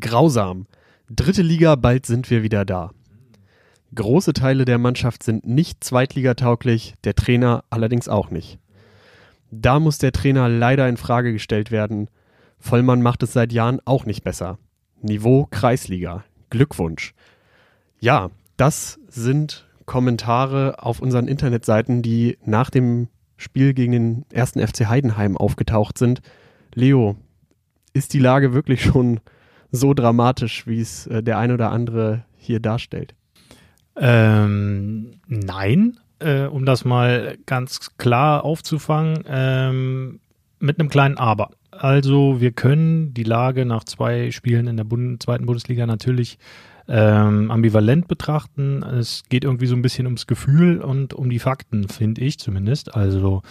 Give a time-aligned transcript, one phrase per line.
[0.00, 0.66] Grausam.
[1.08, 2.90] Dritte Liga, bald sind wir wieder da.
[3.94, 8.58] Große Teile der Mannschaft sind nicht zweitligatauglich, der Trainer allerdings auch nicht.
[9.50, 12.08] Da muss der Trainer leider in Frage gestellt werden.
[12.58, 14.58] Vollmann macht es seit Jahren auch nicht besser.
[15.00, 16.24] Niveau Kreisliga.
[16.50, 17.14] Glückwunsch.
[18.00, 24.88] Ja, das sind Kommentare auf unseren Internetseiten, die nach dem Spiel gegen den ersten FC
[24.88, 26.22] Heidenheim aufgetaucht sind.
[26.74, 27.16] Leo,
[27.92, 29.20] ist die Lage wirklich schon
[29.76, 33.14] so dramatisch, wie es äh, der ein oder andere hier darstellt?
[33.96, 40.20] Ähm, nein, äh, um das mal ganz klar aufzufangen, ähm,
[40.58, 41.50] mit einem kleinen Aber.
[41.70, 46.38] Also wir können die Lage nach zwei Spielen in der Bund zweiten Bundesliga natürlich
[46.88, 48.82] ähm, ambivalent betrachten.
[48.82, 52.94] Es geht irgendwie so ein bisschen ums Gefühl und um die Fakten, finde ich zumindest.
[52.94, 53.42] Also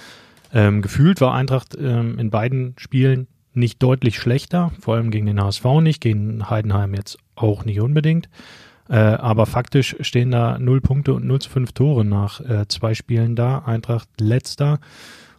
[0.54, 5.42] ähm, gefühlt war Eintracht ähm, in beiden Spielen nicht deutlich schlechter, vor allem gegen den
[5.42, 8.30] HSV nicht, gegen Heidenheim jetzt auch nicht unbedingt.
[8.90, 12.94] Äh, aber faktisch stehen da 0 Punkte und 0 zu 5 Tore nach äh, zwei
[12.94, 13.60] Spielen da.
[13.60, 14.80] Eintracht letzter.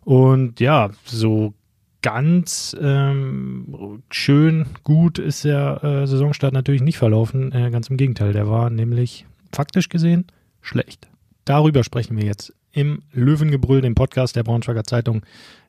[0.04, 1.54] Und ja, so
[2.02, 7.52] ganz ähm, schön gut ist der äh, Saisonstart natürlich nicht verlaufen.
[7.52, 10.26] Äh, ganz im Gegenteil, der war nämlich faktisch gesehen
[10.60, 11.08] schlecht.
[11.44, 15.22] Darüber sprechen wir jetzt im Löwengebrüll, dem Podcast der Braunschweiger Zeitung,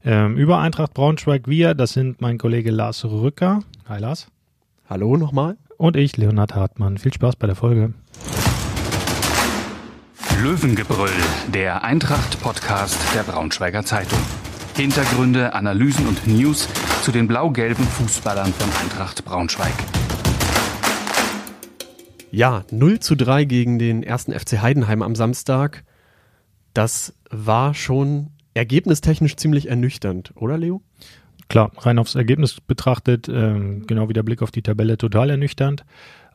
[0.03, 1.47] ähm, über Eintracht Braunschweig.
[1.47, 3.61] Wir, das sind mein Kollege Lars Rücker.
[3.87, 4.27] Hi Lars.
[4.89, 5.55] Hallo nochmal.
[5.77, 6.97] Und ich, Leonhard Hartmann.
[6.97, 7.93] Viel Spaß bei der Folge.
[10.43, 11.09] Löwengebrüll,
[11.53, 14.19] der Eintracht-Podcast der Braunschweiger Zeitung.
[14.75, 16.67] Hintergründe, Analysen und News
[17.03, 19.73] zu den blau-gelben Fußballern von Eintracht Braunschweig.
[22.31, 25.83] Ja, 0 zu 3 gegen den ersten FC Heidenheim am Samstag.
[26.77, 30.83] Das war schon ergebnistechnisch ziemlich ernüchternd, oder Leo?
[31.49, 35.85] Klar, rein aufs Ergebnis betrachtet, äh, genau wie der Blick auf die Tabelle, total ernüchternd.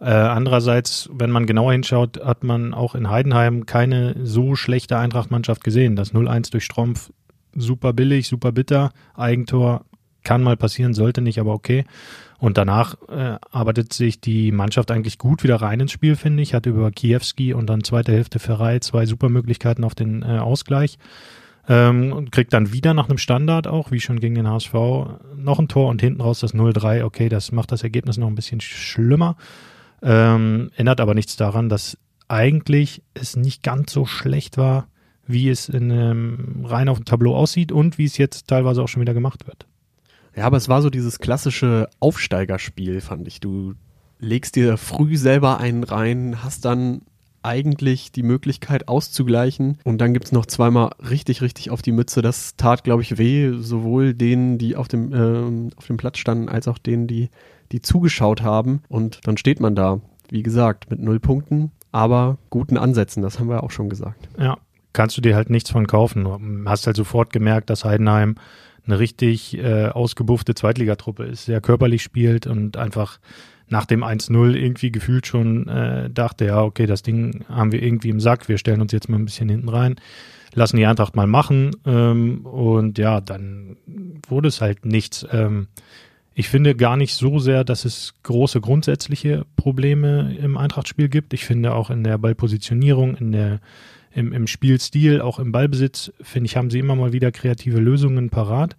[0.01, 5.63] Äh, andererseits, wenn man genauer hinschaut, hat man auch in Heidenheim keine so schlechte Eintrachtmannschaft
[5.63, 5.95] gesehen.
[5.95, 7.13] Das 0-1 durch Strumpf,
[7.55, 9.85] super billig, super bitter, Eigentor,
[10.25, 11.85] kann mal passieren, sollte nicht, aber okay.
[12.43, 16.55] Und danach äh, arbeitet sich die Mannschaft eigentlich gut wieder rein ins Spiel, finde ich.
[16.55, 20.99] Hat über Kiewski und dann zweite Hälfte Ferrei zwei super Möglichkeiten auf den äh, Ausgleich.
[21.69, 24.75] Ähm, und kriegt dann wieder nach einem Standard auch, wie schon gegen den HSV,
[25.37, 27.05] noch ein Tor und hinten raus das 0-3.
[27.05, 29.37] Okay, das macht das Ergebnis noch ein bisschen schlimmer.
[30.03, 34.89] Ähm, ändert aber nichts daran, dass eigentlich es nicht ganz so schlecht war,
[35.29, 38.89] wie es in, ähm, rein auf dem Tableau aussieht und wie es jetzt teilweise auch
[38.89, 39.69] schon wieder gemacht wird.
[40.37, 43.41] Ja, aber es war so dieses klassische Aufsteigerspiel, fand ich.
[43.41, 43.75] Du
[44.19, 47.03] legst dir früh selber einen rein, hast dann
[47.43, 52.23] eigentlich die Möglichkeit auszugleichen und dann gibt's noch zweimal richtig, richtig auf die Mütze.
[52.23, 56.49] Das tat, glaube ich, weh, sowohl denen, die auf dem, äh, auf dem Platz standen,
[56.49, 57.31] als auch denen, die,
[57.73, 58.83] die zugeschaut haben.
[58.89, 60.01] Und dann steht man da,
[60.31, 64.29] wie gesagt, mit null Punkten, aber guten Ansätzen, das haben wir auch schon gesagt.
[64.39, 64.59] Ja,
[64.93, 66.65] kannst du dir halt nichts von kaufen.
[66.67, 68.37] Hast halt sofort gemerkt, dass Heidenheim
[68.87, 73.19] eine richtig äh, ausgebuffte Zweitligatruppe ist, sehr körperlich spielt und einfach
[73.69, 78.11] nach dem 1-0 irgendwie gefühlt schon äh, dachte, ja, okay, das Ding haben wir irgendwie
[78.11, 79.97] im Sack, wir stellen uns jetzt mal ein bisschen hinten rein,
[80.55, 83.77] lassen die Eintracht mal machen ähm, und ja, dann
[84.29, 85.27] wurde es halt nichts.
[85.33, 85.69] Ähm,
[86.35, 91.35] ich finde gar nicht so sehr, dass es große grundsätzliche Probleme im Eintrachtspiel gibt.
[91.35, 93.61] Ich finde auch in der Ballpositionierung, in der
[94.15, 98.31] im, im Spielstil, auch im Ballbesitz, finde ich, haben sie immer mal wieder kreative Lösungen
[98.31, 98.77] parat.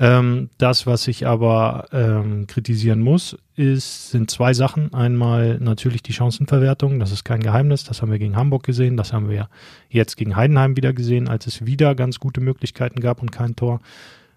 [0.00, 4.94] Ähm, das, was ich aber ähm, kritisieren muss, ist, sind zwei Sachen.
[4.94, 9.12] Einmal natürlich die Chancenverwertung, das ist kein Geheimnis, das haben wir gegen Hamburg gesehen, das
[9.12, 9.48] haben wir
[9.88, 13.80] jetzt gegen Heidenheim wieder gesehen, als es wieder ganz gute Möglichkeiten gab und kein Tor.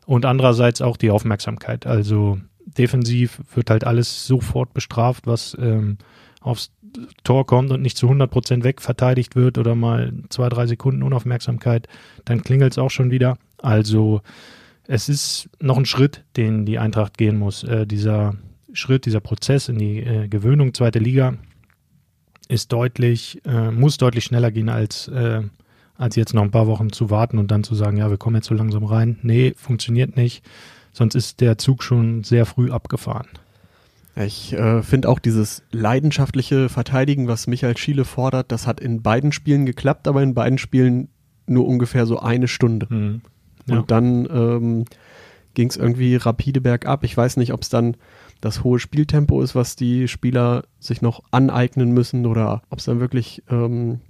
[0.08, 1.86] Und andererseits auch die Aufmerksamkeit.
[1.86, 5.98] Also defensiv wird halt alles sofort bestraft, was ähm,
[6.42, 6.72] aufs
[7.24, 11.88] Tor kommt und nicht zu 100 Prozent wegverteidigt wird oder mal zwei, drei Sekunden Unaufmerksamkeit,
[12.26, 13.38] dann klingelt es auch schon wieder.
[13.60, 14.22] Also
[14.88, 17.64] es ist noch ein Schritt, den die Eintracht gehen muss.
[17.64, 18.36] Äh, dieser
[18.74, 21.36] Schritt, dieser Prozess in die äh, Gewöhnung zweite Liga
[22.48, 25.42] ist deutlich, äh, muss deutlich schneller gehen als, äh,
[25.96, 28.36] als jetzt noch ein paar Wochen zu warten und dann zu sagen, ja, wir kommen
[28.36, 29.20] jetzt so langsam rein.
[29.22, 30.44] Nee, funktioniert nicht.
[30.92, 33.28] Sonst ist der Zug schon sehr früh abgefahren.
[34.16, 39.32] Ich äh, finde auch dieses leidenschaftliche Verteidigen, was Michael Schiele fordert, das hat in beiden
[39.32, 41.08] Spielen geklappt, aber in beiden Spielen
[41.48, 42.88] nur ungefähr so eine Stunde.
[42.90, 43.22] Mhm.
[43.68, 43.80] Ja.
[43.80, 44.86] Und dann ähm,
[45.54, 47.04] ging es irgendwie rapide bergab.
[47.04, 47.96] Ich weiß nicht, ob es dann
[48.42, 53.00] das hohe Spieltempo ist, was die Spieler sich noch aneignen müssen oder ob es dann
[53.00, 54.02] wirklich ähm,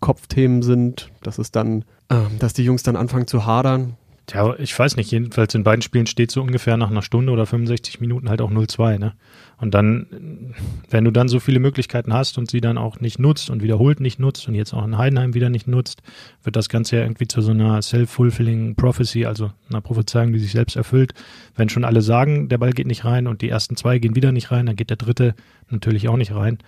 [0.00, 3.94] Kopfthemen sind, dass es dann, äh, dass die Jungs dann anfangen zu hadern.
[4.32, 5.10] Ja, ich weiß nicht.
[5.12, 8.50] Jedenfalls in beiden Spielen steht so ungefähr nach einer Stunde oder 65 Minuten halt auch
[8.50, 8.98] 0-2.
[8.98, 9.14] Ne?
[9.58, 10.54] Und dann,
[10.90, 14.00] wenn du dann so viele Möglichkeiten hast und sie dann auch nicht nutzt und wiederholt
[14.00, 16.02] nicht nutzt und jetzt auch in Heidenheim wieder nicht nutzt,
[16.42, 20.52] wird das Ganze ja irgendwie zu so einer self-fulfilling prophecy, also einer Prophezeiung, die sich
[20.52, 21.14] selbst erfüllt.
[21.54, 24.32] Wenn schon alle sagen, der Ball geht nicht rein und die ersten zwei gehen wieder
[24.32, 25.34] nicht rein, dann geht der dritte
[25.70, 26.58] natürlich auch nicht rein.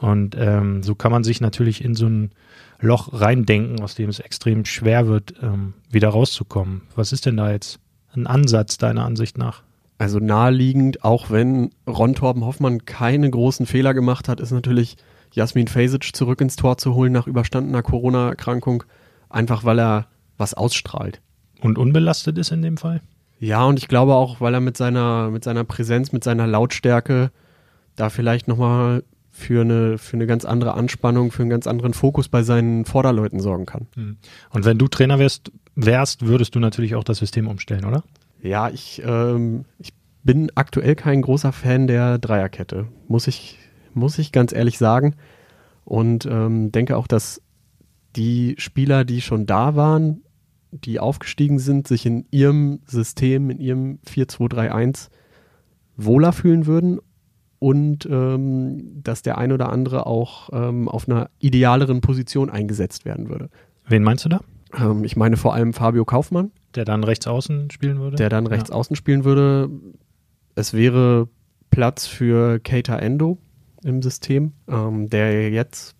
[0.00, 2.30] Und ähm, so kann man sich natürlich in so ein
[2.80, 6.82] Loch reindenken, aus dem es extrem schwer wird, ähm, wieder rauszukommen.
[6.94, 7.80] Was ist denn da jetzt
[8.14, 9.62] ein Ansatz deiner Ansicht nach?
[9.98, 14.96] Also naheliegend, auch wenn Ron Torben Hoffmann keine großen Fehler gemacht hat, ist natürlich
[15.32, 18.84] Jasmin Fasic zurück ins Tor zu holen nach überstandener Corona-Erkrankung,
[19.30, 20.06] einfach weil er
[20.36, 21.22] was ausstrahlt.
[21.62, 23.00] Und unbelastet ist in dem Fall?
[23.38, 27.30] Ja, und ich glaube auch, weil er mit seiner, mit seiner Präsenz, mit seiner Lautstärke
[27.96, 29.02] da vielleicht nochmal
[29.36, 33.38] für eine, für eine ganz andere Anspannung, für einen ganz anderen Fokus bei seinen Vorderleuten
[33.38, 33.86] sorgen kann.
[33.94, 34.16] Hm.
[34.50, 38.02] Und wenn du Trainer wärst, wärst, würdest du natürlich auch das System umstellen, oder?
[38.42, 39.92] Ja, ich, ähm, ich
[40.24, 43.58] bin aktuell kein großer Fan der Dreierkette, muss ich,
[43.92, 45.16] muss ich ganz ehrlich sagen.
[45.84, 47.42] Und ähm, denke auch, dass
[48.16, 50.22] die Spieler, die schon da waren,
[50.70, 55.08] die aufgestiegen sind, sich in ihrem System, in ihrem 4-2-3-1
[55.98, 57.00] wohler fühlen würden
[57.66, 63.28] und ähm, dass der ein oder andere auch ähm, auf einer idealeren Position eingesetzt werden
[63.28, 63.50] würde.
[63.88, 64.40] Wen meinst du da?
[64.78, 66.52] Ähm, ich meine vor allem Fabio Kaufmann.
[66.76, 68.18] Der dann rechts außen spielen würde?
[68.18, 68.76] Der dann rechts ja.
[68.76, 69.68] außen spielen würde.
[70.54, 71.28] Es wäre
[71.72, 73.38] Platz für Keita Endo
[73.82, 75.96] im System, ähm, der jetzt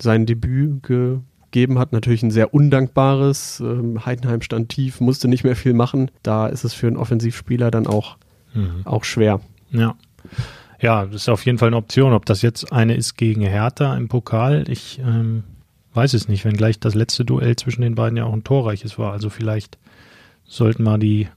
[0.00, 1.92] sein Debüt gegeben hat.
[1.92, 3.60] Natürlich ein sehr undankbares.
[3.60, 6.10] Ähm, Heidenheim stand tief, musste nicht mehr viel machen.
[6.22, 8.16] Da ist es für einen Offensivspieler dann auch,
[8.54, 8.86] mhm.
[8.86, 9.42] auch schwer.
[9.70, 9.96] Ja.
[10.80, 12.12] Ja, das ist auf jeden Fall eine Option.
[12.12, 15.44] Ob das jetzt eine ist gegen Hertha im Pokal, ich ähm,
[15.92, 18.98] weiß es nicht, wenn gleich das letzte Duell zwischen den beiden ja auch ein torreiches
[18.98, 19.12] war.
[19.12, 19.78] Also vielleicht
[20.44, 21.28] sollten wir die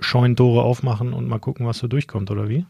[0.00, 2.64] Scheunentore aufmachen und mal gucken, was so durchkommt, oder wie?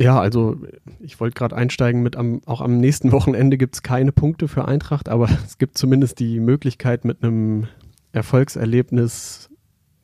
[0.00, 0.56] Ja, also
[1.00, 4.66] ich wollte gerade einsteigen mit am, auch am nächsten Wochenende gibt es keine Punkte für
[4.66, 7.68] Eintracht, aber es gibt zumindest die Möglichkeit, mit einem
[8.12, 9.48] Erfolgserlebnis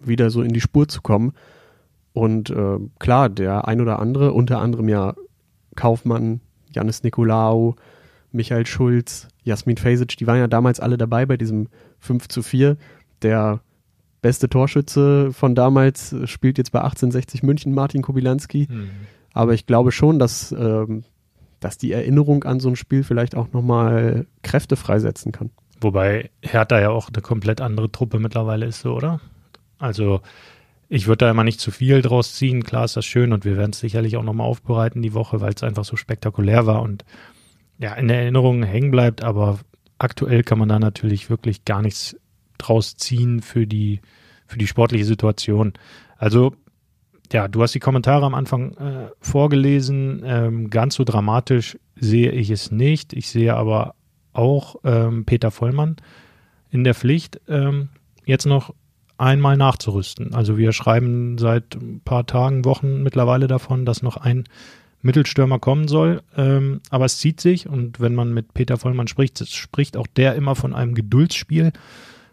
[0.00, 1.32] wieder so in die Spur zu kommen.
[2.18, 5.14] Und äh, klar, der ein oder andere, unter anderem ja
[5.76, 6.40] Kaufmann,
[6.72, 7.76] Janis Nikolaou,
[8.32, 11.68] Michael Schulz, Jasmin Fesic, die waren ja damals alle dabei bei diesem
[12.00, 12.76] 5 zu 4.
[13.22, 13.60] Der
[14.20, 18.66] beste Torschütze von damals spielt jetzt bei 1860 München, Martin Kobilanski.
[18.68, 18.90] Mhm.
[19.32, 21.04] Aber ich glaube schon, dass, ähm,
[21.60, 25.50] dass die Erinnerung an so ein Spiel vielleicht auch nochmal Kräfte freisetzen kann.
[25.80, 29.20] Wobei Hertha ja auch eine komplett andere Truppe mittlerweile ist, so, oder?
[29.78, 30.20] Also
[30.88, 32.64] ich würde da immer nicht zu viel draus ziehen.
[32.64, 35.52] Klar ist das schön und wir werden es sicherlich auch nochmal aufbereiten die Woche, weil
[35.55, 37.05] es einfach so spektakulär war und
[37.79, 39.23] ja, in der Erinnerung hängen bleibt.
[39.23, 39.58] Aber
[39.99, 42.17] aktuell kann man da natürlich wirklich gar nichts
[42.56, 44.00] draus ziehen für die,
[44.46, 45.75] für die sportliche Situation.
[46.17, 46.55] Also,
[47.32, 50.23] ja, du hast die Kommentare am Anfang äh, vorgelesen.
[50.25, 53.12] Ähm, ganz so dramatisch sehe ich es nicht.
[53.12, 53.94] Ich sehe aber
[54.32, 55.96] auch ähm, Peter Vollmann
[56.70, 57.90] in der Pflicht, ähm,
[58.25, 58.75] jetzt noch
[59.18, 60.34] einmal nachzurüsten.
[60.34, 64.44] Also wir schreiben seit ein paar Tagen, Wochen mittlerweile davon, dass noch ein
[65.02, 66.22] Mittelstürmer kommen soll.
[66.36, 70.34] Ähm, aber es zieht sich und wenn man mit Peter Vollmann spricht, spricht auch der
[70.34, 71.72] immer von einem Geduldsspiel.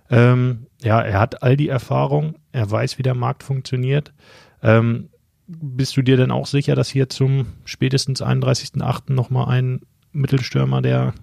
[0.10, 4.14] Ähm, ja, er hat all die Erfahrung, er weiß, wie der Markt funktioniert.
[4.62, 5.10] Ähm,
[5.48, 9.14] bist du dir denn auch sicher, dass hier zum spätestens 31.08.
[9.14, 11.14] nochmal ein Mittelstürmer der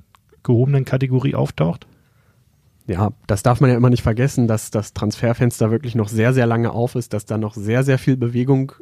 [0.42, 1.86] gehobenen Kategorie auftaucht?
[2.86, 6.46] Ja, das darf man ja immer nicht vergessen, dass das Transferfenster wirklich noch sehr, sehr
[6.46, 8.72] lange auf ist, dass da noch sehr, sehr viel Bewegung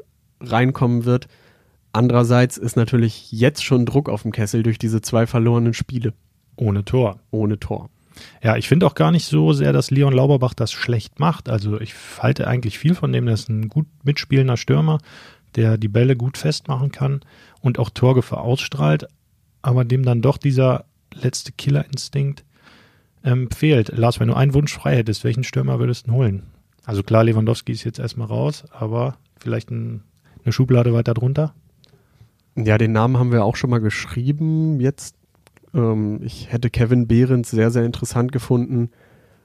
[0.41, 1.29] reinkommen wird.
[1.93, 6.15] Andererseits ist natürlich jetzt schon Druck auf dem Kessel durch diese zwei verlorenen Spiele.
[6.57, 7.21] Ohne Tor.
[7.31, 7.91] Ohne Tor.
[8.43, 11.49] Ja, ich finde auch gar nicht so sehr, dass Leon Lauberbach das schlecht macht.
[11.49, 14.99] Also ich halte eigentlich viel von dem, der ist ein gut mitspielender Stürmer,
[15.57, 17.21] der die Bälle gut festmachen kann
[17.61, 19.07] und auch Torgefahr ausstrahlt,
[19.63, 22.45] aber dem dann doch dieser letzte Killerinstinkt
[23.25, 23.97] ähm, fehlt.
[23.97, 26.45] Lars, wenn du einen Wunsch frei hättest, welchen Stürmer würdest du holen?
[26.85, 30.03] Also klar, Lewandowski ist jetzt erstmal raus, aber vielleicht ein,
[30.45, 31.55] eine Schublade weiter drunter?
[32.57, 34.81] Ja, den Namen haben wir auch schon mal geschrieben.
[34.81, 35.15] Jetzt,
[35.75, 38.91] ähm, ich hätte Kevin Behrens sehr, sehr interessant gefunden.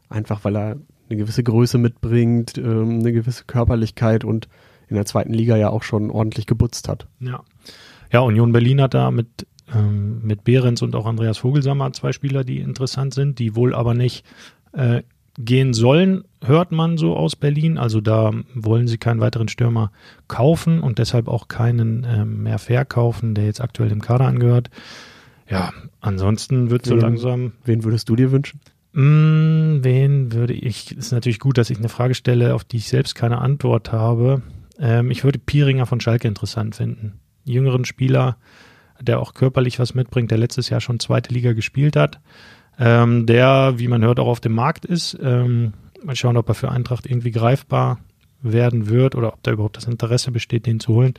[0.09, 0.77] Einfach weil er
[1.09, 4.47] eine gewisse Größe mitbringt, ähm, eine gewisse Körperlichkeit und
[4.87, 7.07] in der zweiten Liga ja auch schon ordentlich gebutzt hat.
[7.19, 7.43] Ja.
[8.11, 12.43] Ja, Union Berlin hat da mit ähm, mit Behrens und auch Andreas Vogelsammer zwei Spieler,
[12.43, 14.25] die interessant sind, die wohl aber nicht
[14.73, 15.03] äh,
[15.37, 17.77] gehen sollen, hört man so aus Berlin.
[17.77, 19.91] Also da wollen sie keinen weiteren Stürmer
[20.27, 24.69] kaufen und deshalb auch keinen äh, mehr verkaufen, der jetzt aktuell dem Kader angehört.
[25.49, 27.53] Ja, ansonsten wird so langsam.
[27.65, 28.59] Wen würdest du dir wünschen?
[28.93, 32.87] Mm, wen würde ich, ist natürlich gut, dass ich eine Frage stelle, auf die ich
[32.87, 34.41] selbst keine Antwort habe.
[34.79, 37.19] Ähm, ich würde Pieringer von Schalke interessant finden.
[37.43, 38.37] Jüngeren Spieler,
[39.01, 42.19] der auch körperlich was mitbringt, der letztes Jahr schon zweite Liga gespielt hat,
[42.79, 45.17] ähm, der, wie man hört, auch auf dem Markt ist.
[45.21, 45.73] Ähm,
[46.03, 47.99] mal schauen, ob er für Eintracht irgendwie greifbar
[48.41, 51.13] werden wird oder ob da überhaupt das Interesse besteht, den zu holen.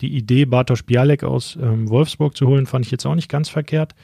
[0.00, 3.48] Die Idee, Bartosz Bialek aus ähm, Wolfsburg zu holen, fand ich jetzt auch nicht ganz
[3.48, 3.94] verkehrt.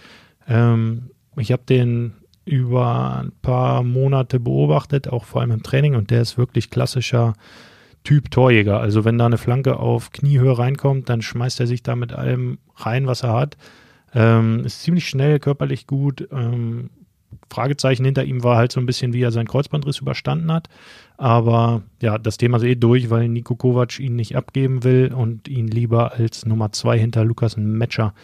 [0.47, 6.11] Ähm, ich habe den über ein paar Monate beobachtet, auch vor allem im Training, und
[6.11, 7.35] der ist wirklich klassischer
[8.05, 8.81] Typ Torjäger.
[8.81, 12.59] Also wenn da eine Flanke auf Kniehöhe reinkommt, dann schmeißt er sich da mit allem
[12.77, 13.57] rein, was er hat.
[14.15, 16.29] Ähm, ist ziemlich schnell, körperlich gut.
[16.33, 16.91] Ähm,
[17.51, 20.69] Fragezeichen hinter ihm war halt so ein bisschen, wie er seinen Kreuzbandriss überstanden hat.
[21.17, 25.49] Aber ja, das Thema ist eh durch, weil Nico Kovac ihn nicht abgeben will und
[25.49, 28.15] ihn lieber als Nummer zwei hinter Lukas Metscher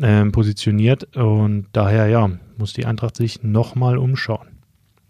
[0.00, 1.16] äh, positioniert.
[1.16, 4.48] Und daher, ja, muss die Eintracht sich nochmal umschauen.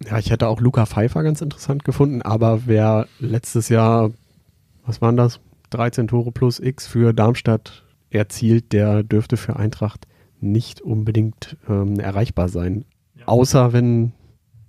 [0.05, 4.11] Ja, ich hätte auch Luca Pfeiffer ganz interessant gefunden, aber wer letztes Jahr,
[4.87, 5.41] was waren das,
[5.71, 10.07] 13 Tore plus X für Darmstadt erzielt, der dürfte für Eintracht
[10.41, 12.85] nicht unbedingt ähm, erreichbar sein.
[13.15, 13.29] Ja.
[13.29, 14.13] Außer wenn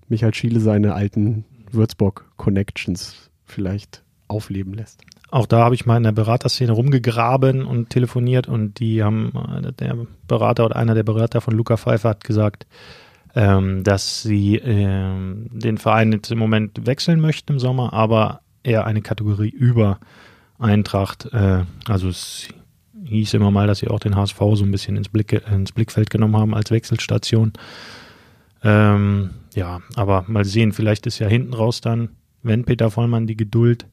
[0.09, 5.01] Michael Schiele seine alten Würzburg-Connections vielleicht aufleben lässt.
[5.29, 9.31] Auch da habe ich mal in der Beraterszene rumgegraben und telefoniert und die haben,
[9.63, 9.97] äh, der
[10.27, 12.67] Berater oder einer der Berater von Luca Pfeiffer hat gesagt,
[13.35, 18.85] ähm, dass sie ähm, den Verein jetzt im Moment wechseln möchten im Sommer, aber eher
[18.85, 19.99] eine Kategorie über
[20.59, 21.29] Eintracht.
[21.33, 22.49] Äh, also es
[23.05, 26.09] hieß immer mal, dass sie auch den HSV so ein bisschen ins, Blick, ins Blickfeld
[26.09, 27.53] genommen haben als Wechselstation.
[28.63, 32.09] Ähm, ja, aber mal sehen, vielleicht ist ja hinten raus dann,
[32.43, 33.87] wenn Peter Vollmann die Geduld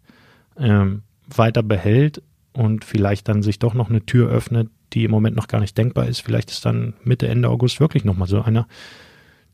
[0.59, 5.37] ähm, weiter behält und vielleicht dann sich doch noch eine Tür öffnet, die im Moment
[5.37, 6.21] noch gar nicht denkbar ist.
[6.21, 8.66] Vielleicht ist dann Mitte, Ende August wirklich nochmal so einer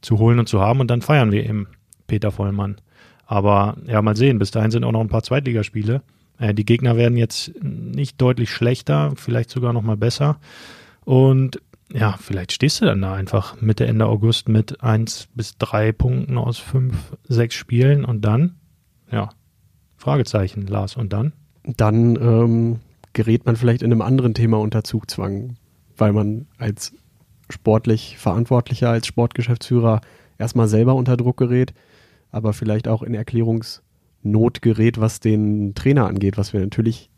[0.05, 1.67] zu holen und zu haben und dann feiern wir eben
[2.07, 2.77] Peter Vollmann.
[3.27, 6.03] Aber ja, mal sehen, bis dahin sind auch noch ein paar Zweitligaspiele.
[6.39, 10.39] Äh, die Gegner werden jetzt nicht deutlich schlechter, vielleicht sogar nochmal besser.
[11.05, 11.61] Und
[11.93, 16.39] ja, vielleicht stehst du dann da einfach Mitte, Ende August mit eins bis drei Punkten
[16.39, 18.57] aus fünf, sechs Spielen und dann,
[19.11, 19.31] ja,
[19.97, 21.33] Fragezeichen, Lars, und dann?
[21.65, 22.81] dann ähm,
[23.13, 25.57] gerät man vielleicht in einem anderen Thema unter Zugzwang,
[25.97, 26.93] weil man als
[27.55, 30.01] sportlich Verantwortlicher, als Sportgeschäftsführer
[30.39, 31.73] erstmal selber unter Druck gerät,
[32.31, 37.11] aber vielleicht auch in Erklärungsnot gerät, was den Trainer angeht, was wir natürlich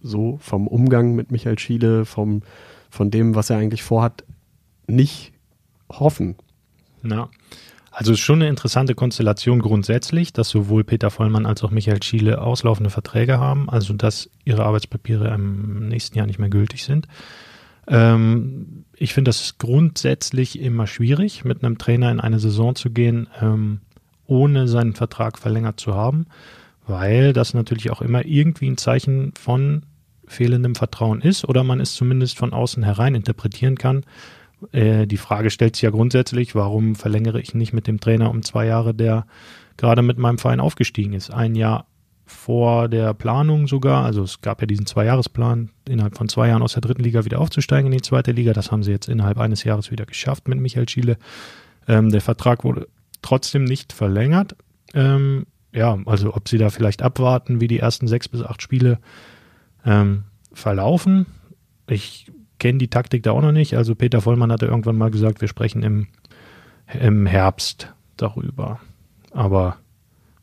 [0.00, 2.42] so vom Umgang mit Michael Schiele, vom,
[2.88, 4.24] von dem, was er eigentlich vorhat,
[4.86, 5.32] nicht
[5.90, 6.36] hoffen.
[7.02, 7.28] Ja.
[7.92, 12.40] Also ist schon eine interessante Konstellation grundsätzlich, dass sowohl Peter Vollmann als auch Michael Schiele
[12.40, 17.08] auslaufende Verträge haben, also dass ihre Arbeitspapiere im nächsten Jahr nicht mehr gültig sind.
[17.90, 23.28] Ähm, ich finde das grundsätzlich immer schwierig, mit einem Trainer in eine Saison zu gehen,
[23.40, 23.80] ähm,
[24.26, 26.26] ohne seinen Vertrag verlängert zu haben,
[26.86, 29.84] weil das natürlich auch immer irgendwie ein Zeichen von
[30.26, 34.04] fehlendem Vertrauen ist oder man es zumindest von außen herein interpretieren kann,
[34.72, 38.42] äh, die Frage stellt sich ja grundsätzlich, warum verlängere ich nicht mit dem Trainer um
[38.42, 39.26] zwei Jahre, der
[39.76, 41.30] gerade mit meinem Verein aufgestiegen ist?
[41.30, 41.86] Ein Jahr
[42.30, 46.74] vor der Planung sogar, also es gab ja diesen Zweijahresplan, innerhalb von zwei Jahren aus
[46.74, 48.52] der dritten Liga wieder aufzusteigen in die zweite Liga.
[48.52, 51.18] Das haben sie jetzt innerhalb eines Jahres wieder geschafft mit Michael Schiele.
[51.88, 52.88] Ähm, der Vertrag wurde
[53.20, 54.56] trotzdem nicht verlängert.
[54.94, 58.98] Ähm, ja, also ob sie da vielleicht abwarten, wie die ersten sechs bis acht Spiele
[59.84, 61.26] ähm, verlaufen.
[61.88, 63.76] Ich kenne die Taktik da auch noch nicht.
[63.76, 66.06] Also Peter Vollmann hatte irgendwann mal gesagt, wir sprechen im,
[66.98, 68.80] im Herbst darüber.
[69.32, 69.78] Aber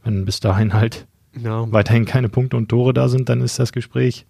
[0.04, 1.07] wenn bis dahin halt
[1.42, 1.72] ja.
[1.72, 4.26] weiterhin keine Punkte und Tore da sind, dann ist das Gespräch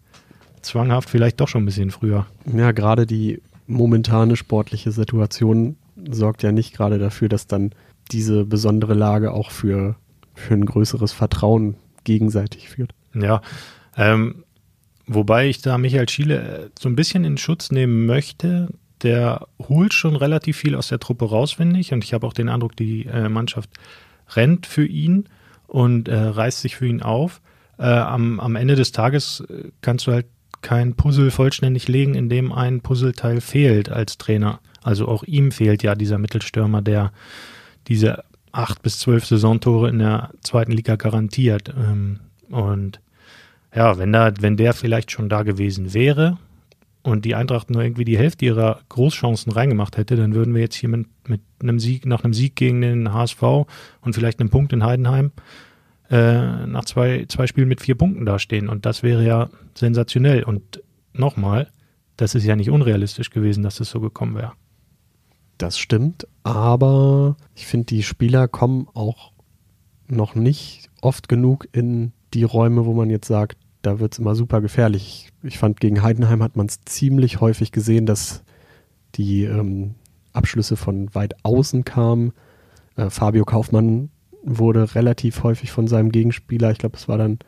[0.62, 2.26] zwanghaft vielleicht doch schon ein bisschen früher.
[2.52, 5.78] Ja, gerade die momentane sportliche Situation
[6.10, 7.72] sorgt ja nicht gerade dafür, dass dann
[8.12, 9.96] diese besondere Lage auch für,
[10.34, 12.94] für ein größeres Vertrauen gegenseitig führt.
[13.14, 13.42] Ja,
[13.96, 14.44] ähm,
[15.08, 18.68] Wobei ich da Michael Schiele äh, so ein bisschen in Schutz nehmen möchte.
[19.02, 21.94] Der holt schon relativ viel aus der Truppe raus, finde ich.
[21.94, 23.70] Und ich habe auch den Eindruck, die äh, Mannschaft
[24.36, 25.30] rennt für ihn
[25.68, 27.42] und äh, reißt sich für ihn auf.
[27.78, 30.26] Äh, am, am Ende des Tages äh, kannst du halt
[30.62, 34.60] kein Puzzle vollständig legen, in dem ein Puzzleteil fehlt als Trainer.
[34.82, 37.12] Also auch ihm fehlt ja dieser Mittelstürmer, der
[37.88, 41.74] diese acht bis zwölf Saisontore in der zweiten Liga garantiert.
[41.78, 43.00] Ähm, und
[43.76, 46.38] ja, wenn da, wenn der vielleicht schon da gewesen wäre
[47.08, 50.76] und die Eintracht nur irgendwie die Hälfte ihrer Großchancen reingemacht hätte, dann würden wir jetzt
[50.76, 53.42] hier mit, mit einem Sieg, nach einem Sieg gegen den HSV
[54.02, 55.32] und vielleicht einem Punkt in Heidenheim
[56.10, 58.68] äh, nach zwei, zwei Spielen mit vier Punkten dastehen.
[58.68, 60.44] Und das wäre ja sensationell.
[60.44, 60.84] Und
[61.14, 61.70] nochmal,
[62.18, 64.52] das ist ja nicht unrealistisch gewesen, dass es das so gekommen wäre.
[65.58, 69.32] Das stimmt, aber ich finde, die Spieler kommen auch
[70.08, 74.36] noch nicht oft genug in die Räume, wo man jetzt sagt, da wird es immer
[74.36, 75.32] super gefährlich.
[75.44, 78.44] Ich fand, gegen Heidenheim hat man es ziemlich häufig gesehen, dass
[79.16, 79.96] die ähm,
[80.34, 82.34] Abschlüsse von weit außen kamen.
[82.96, 84.10] Äh, Fabio Kaufmann
[84.44, 87.40] wurde relativ häufig von seinem Gegenspieler, ich glaube, es war dann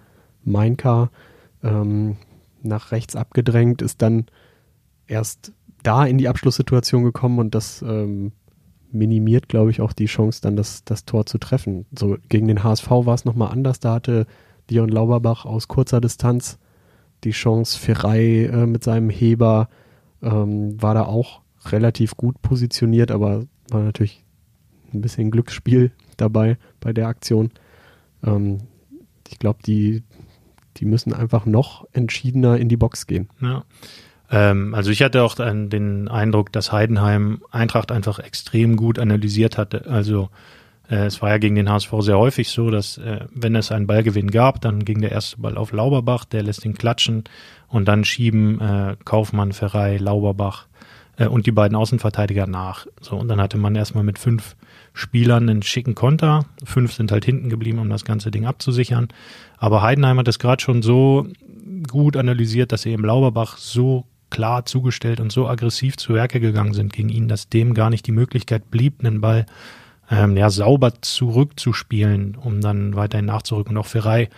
[0.43, 1.12] Meinka,
[1.63, 2.17] ähm,
[2.62, 4.25] nach rechts abgedrängt, ist dann
[5.07, 8.33] erst da in die Abschlusssituation gekommen und das ähm,
[8.91, 11.86] minimiert, glaube ich, auch die Chance, dann das, das Tor zu treffen.
[11.98, 13.79] So gegen den HSV war es nochmal anders.
[13.79, 14.25] Da hatte
[14.69, 16.59] Dion Lauberbach aus kurzer Distanz
[17.23, 17.77] die Chance.
[17.77, 19.69] Ferrei äh, mit seinem Heber
[20.21, 24.23] ähm, war da auch relativ gut positioniert, aber war natürlich
[24.93, 27.51] ein bisschen Glücksspiel dabei bei der Aktion.
[28.23, 28.59] Ähm,
[29.27, 30.03] ich glaube, die,
[30.77, 33.29] die müssen einfach noch entschiedener in die Box gehen.
[33.41, 33.63] Ja.
[34.31, 39.88] Ähm, also ich hatte auch den Eindruck, dass Heidenheim Eintracht einfach extrem gut analysiert hatte.
[39.88, 40.29] Also
[40.96, 44.31] es war ja gegen den HSV sehr häufig so, dass äh, wenn es einen Ballgewinn
[44.31, 47.25] gab, dann ging der erste Ball auf Lauberbach, der lässt ihn klatschen
[47.67, 50.67] und dann schieben äh, Kaufmann, Ferrei, Lauberbach
[51.17, 52.88] äh, und die beiden Außenverteidiger nach.
[53.01, 54.55] So und dann hatte man erstmal mit fünf
[54.93, 56.46] Spielern einen schicken Konter.
[56.63, 59.10] Fünf sind halt hinten geblieben, um das ganze Ding abzusichern.
[59.58, 61.27] Aber Heidenheim hat das gerade schon so
[61.88, 66.74] gut analysiert, dass sie im Lauberbach so klar zugestellt und so aggressiv zu Werke gegangen
[66.74, 69.46] sind gegen ihn, dass dem gar nicht die Möglichkeit blieb, einen Ball
[70.09, 73.77] ähm, ja, sauber zurückzuspielen, um dann weiterhin nachzurücken.
[73.77, 74.29] Und auch Ferrei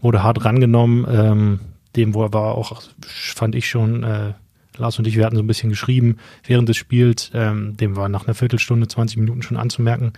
[0.00, 1.06] wurde hart rangenommen.
[1.08, 1.60] Ähm,
[1.96, 4.32] dem war auch, fand ich schon, äh,
[4.76, 8.08] Lars und ich, wir hatten so ein bisschen geschrieben während des Spiels, ähm, dem war
[8.08, 10.12] nach einer Viertelstunde, 20 Minuten schon anzumerken,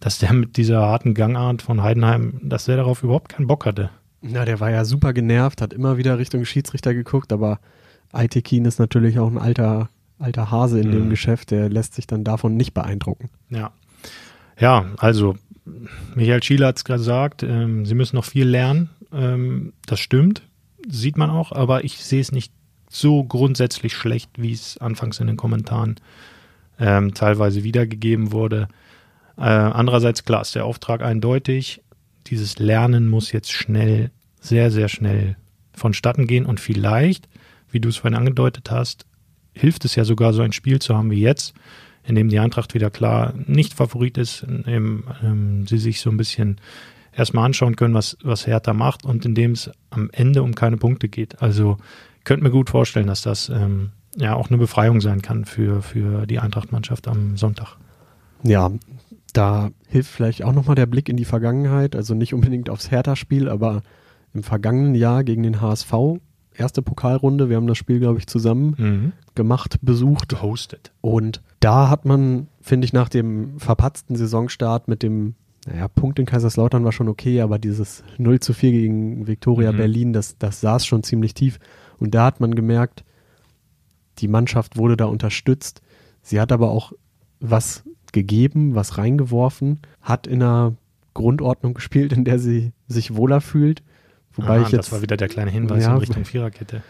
[0.00, 3.90] dass der mit dieser harten Gangart von Heidenheim, dass der darauf überhaupt keinen Bock hatte.
[4.20, 7.58] Na, der war ja super genervt, hat immer wieder Richtung Schiedsrichter geguckt, aber
[8.12, 9.88] Aitekin ist natürlich auch ein alter,
[10.18, 10.92] alter Hase in mhm.
[10.92, 13.30] dem Geschäft, der lässt sich dann davon nicht beeindrucken.
[13.48, 13.72] Ja.
[14.58, 15.36] Ja, also
[16.14, 18.90] Michael Schiele hat es gesagt, ähm, sie müssen noch viel lernen.
[19.12, 20.42] Ähm, das stimmt,
[20.88, 22.52] sieht man auch, aber ich sehe es nicht
[22.88, 25.96] so grundsätzlich schlecht, wie es anfangs in den Kommentaren
[26.78, 28.68] ähm, teilweise wiedergegeben wurde.
[29.38, 31.82] Äh, andererseits, klar, ist der Auftrag eindeutig.
[32.26, 34.10] Dieses Lernen muss jetzt schnell,
[34.40, 35.36] sehr, sehr schnell
[35.72, 37.28] vonstatten gehen und vielleicht
[37.72, 39.06] wie du es vorhin angedeutet hast,
[39.54, 41.54] hilft es ja sogar, so ein Spiel zu haben wie jetzt,
[42.04, 46.10] in dem die Eintracht wieder klar nicht Favorit ist, in dem ähm, sie sich so
[46.10, 46.60] ein bisschen
[47.14, 50.76] erstmal anschauen können, was, was Hertha macht und in dem es am Ende um keine
[50.76, 51.42] Punkte geht.
[51.42, 51.76] Also
[52.24, 56.26] könnte mir gut vorstellen, dass das ähm, ja auch eine Befreiung sein kann für, für
[56.26, 57.76] die Eintracht-Mannschaft am Sonntag.
[58.42, 58.70] Ja,
[59.32, 63.48] da hilft vielleicht auch nochmal der Blick in die Vergangenheit, also nicht unbedingt aufs Hertha-Spiel,
[63.48, 63.82] aber
[64.34, 65.92] im vergangenen Jahr gegen den HSV
[66.56, 67.48] erste Pokalrunde.
[67.48, 69.12] Wir haben das Spiel, glaube ich, zusammen mhm.
[69.34, 70.28] gemacht, besucht.
[70.28, 70.92] Gehostet.
[71.00, 75.34] Und da hat man, finde ich, nach dem verpatzten Saisonstart mit dem,
[75.66, 79.76] naja, Punkt in Kaiserslautern war schon okay, aber dieses 0 zu 4 gegen Viktoria mhm.
[79.76, 81.58] Berlin, das, das saß schon ziemlich tief.
[81.98, 83.04] Und da hat man gemerkt,
[84.18, 85.80] die Mannschaft wurde da unterstützt.
[86.22, 86.92] Sie hat aber auch
[87.40, 90.74] was gegeben, was reingeworfen, hat in einer
[91.14, 93.82] Grundordnung gespielt, in der sie sich wohler fühlt
[94.34, 96.82] Wobei ah, ich jetzt, das war wieder der kleine Hinweis ja, in Richtung Viererkette.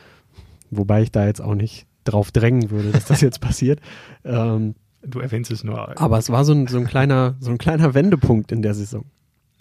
[0.70, 3.81] Wobei ich da jetzt auch nicht drauf drängen würde, dass das jetzt passiert.
[4.24, 6.00] Ähm, du erwähnst es nur.
[6.00, 9.05] Aber es war so ein, so ein kleiner, so ein kleiner Wendepunkt in der Saison.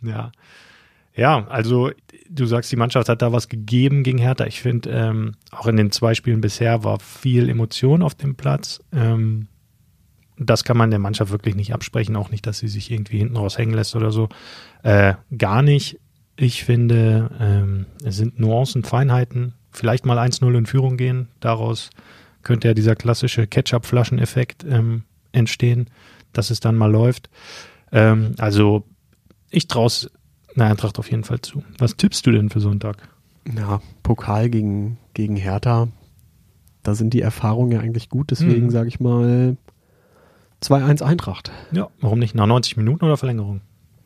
[0.03, 0.31] Ja.
[1.13, 1.91] Ja, also
[2.29, 4.45] du sagst, die Mannschaft hat da was gegeben gegen Hertha.
[4.45, 8.79] Ich finde, ähm, auch in den zwei Spielen bisher war viel Emotion auf dem Platz.
[8.93, 9.47] Ähm,
[10.37, 13.35] das kann man der Mannschaft wirklich nicht absprechen, auch nicht, dass sie sich irgendwie hinten
[13.35, 14.29] raushängen lässt oder so.
[14.83, 15.99] Äh, gar nicht.
[16.41, 19.53] Ich finde, ähm, es sind Nuancen, Feinheiten.
[19.69, 21.27] Vielleicht mal 1-0 in Führung gehen.
[21.39, 21.91] Daraus
[22.41, 25.91] könnte ja dieser klassische Ketchup-Flaschen-Effekt ähm, entstehen,
[26.33, 27.29] dass es dann mal läuft.
[27.91, 28.87] Ähm, also
[29.51, 30.09] ich traue es
[30.55, 31.63] einer Eintracht auf jeden Fall zu.
[31.77, 33.07] Was tippst du denn für Sonntag?
[33.55, 35.89] Ja, Pokal gegen, gegen Hertha.
[36.81, 38.31] Da sind die Erfahrungen ja eigentlich gut.
[38.31, 38.71] Deswegen hm.
[38.71, 39.57] sage ich mal
[40.63, 41.51] 2-1 Eintracht.
[41.71, 42.33] Ja, warum nicht?
[42.33, 43.61] Nach 90 Minuten oder Verlängerung?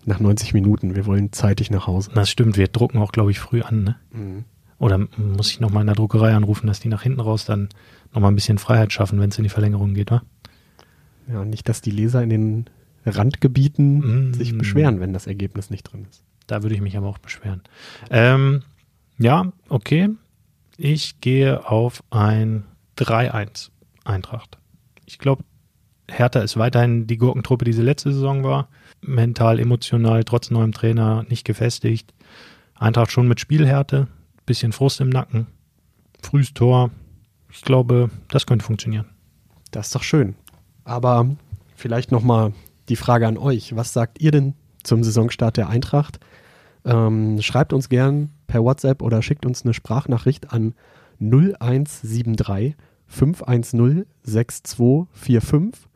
[0.06, 0.96] Nach 90 Minuten.
[0.96, 2.12] Wir wollen zeitig nach Hause.
[2.14, 3.84] Das stimmt, wir drucken auch, glaube ich, früh an.
[3.84, 3.96] Ne?
[4.12, 4.46] Mhm.
[4.78, 7.70] Oder muss ich nochmal in der Druckerei anrufen, dass die nach hinten raus dann
[8.14, 10.22] nochmal ein bisschen Freiheit schaffen, wenn es in die Verlängerung geht, wa?
[11.28, 12.66] Ja, nicht, dass die Leser in den
[13.06, 14.34] Randgebieten mhm.
[14.34, 16.24] sich beschweren, wenn das Ergebnis nicht drin ist.
[16.48, 17.62] Da würde ich mich aber auch beschweren.
[18.12, 18.62] Ähm,
[19.18, 20.10] ja, okay.
[20.78, 22.66] Ich gehe auf ein
[22.98, 23.70] 3-1
[24.04, 24.58] Eintracht.
[25.06, 25.44] Ich glaube,
[26.10, 28.68] Hertha ist weiterhin die Gurkentruppe, die sie letzte Saison war
[29.08, 32.14] mental, emotional, trotz neuem Trainer nicht gefestigt.
[32.76, 34.08] Eintracht schon mit Spielhärte,
[34.46, 35.48] bisschen Frust im Nacken,
[36.22, 36.92] frühes Tor.
[37.50, 39.06] Ich glaube, das könnte funktionieren.
[39.72, 40.36] Das ist doch schön.
[40.84, 41.28] Aber
[41.76, 42.54] vielleicht nochmal
[42.90, 43.76] die Frage an euch.
[43.76, 46.20] Was sagt ihr denn zum Saisonstart der Eintracht?
[46.84, 50.76] Ähm, schreibt uns gern per WhatsApp oder schickt uns eine Sprachnachricht an
[51.20, 52.76] 0173
[53.08, 55.88] 510 6245